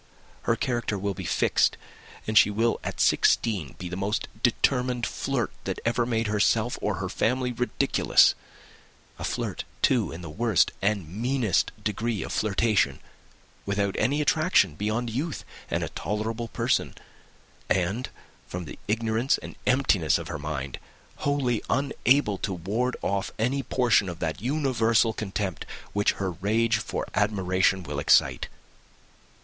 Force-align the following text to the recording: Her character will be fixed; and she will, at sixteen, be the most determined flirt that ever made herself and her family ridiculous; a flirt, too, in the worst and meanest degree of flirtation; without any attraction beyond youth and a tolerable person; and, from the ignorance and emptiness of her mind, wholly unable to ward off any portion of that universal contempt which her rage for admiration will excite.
Her 0.49 0.55
character 0.55 0.97
will 0.97 1.13
be 1.13 1.25
fixed; 1.25 1.77
and 2.25 2.35
she 2.35 2.49
will, 2.49 2.79
at 2.83 2.99
sixteen, 2.99 3.75
be 3.77 3.87
the 3.87 3.95
most 3.95 4.27
determined 4.41 5.05
flirt 5.05 5.51
that 5.65 5.77
ever 5.85 6.07
made 6.07 6.25
herself 6.25 6.79
and 6.81 6.97
her 6.97 7.07
family 7.07 7.51
ridiculous; 7.51 8.33
a 9.19 9.23
flirt, 9.23 9.63
too, 9.83 10.11
in 10.11 10.21
the 10.23 10.27
worst 10.31 10.71
and 10.81 11.07
meanest 11.07 11.71
degree 11.83 12.23
of 12.23 12.33
flirtation; 12.33 12.99
without 13.67 13.95
any 13.99 14.21
attraction 14.21 14.73
beyond 14.73 15.11
youth 15.11 15.45
and 15.69 15.83
a 15.83 15.89
tolerable 15.89 16.47
person; 16.47 16.95
and, 17.69 18.09
from 18.47 18.65
the 18.65 18.79
ignorance 18.87 19.37
and 19.37 19.55
emptiness 19.67 20.17
of 20.17 20.29
her 20.29 20.39
mind, 20.39 20.79
wholly 21.17 21.61
unable 21.69 22.39
to 22.39 22.53
ward 22.53 22.95
off 23.03 23.29
any 23.37 23.61
portion 23.61 24.09
of 24.09 24.17
that 24.17 24.41
universal 24.41 25.13
contempt 25.13 25.63
which 25.93 26.13
her 26.13 26.31
rage 26.31 26.77
for 26.79 27.05
admiration 27.13 27.83
will 27.83 27.99
excite. 27.99 28.47